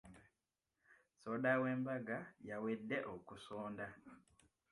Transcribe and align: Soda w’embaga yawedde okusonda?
Soda 1.21 1.51
w’embaga 1.61 2.17
yawedde 2.49 2.97
okusonda? 3.15 3.87